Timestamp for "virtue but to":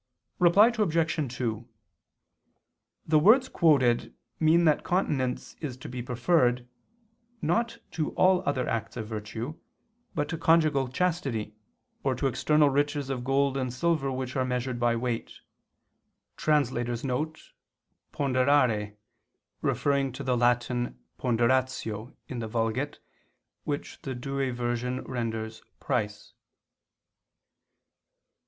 9.07-10.39